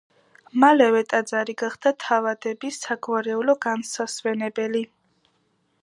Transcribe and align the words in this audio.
მალევე 0.61 1.01
ტაძარი 1.11 1.55
გახდა 1.63 1.93
თავადების 2.05 2.81
საგვარეულო 2.87 3.57
განსასვენებელი. 3.67 4.85